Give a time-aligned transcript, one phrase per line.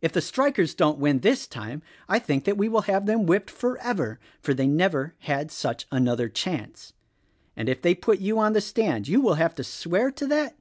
[0.00, 3.50] If the strikers don't win this time I think that we will have them whipped
[3.50, 6.92] forever; for they never had such another chance.
[7.56, 10.54] And if they put you on the stand you will have to swear to that?"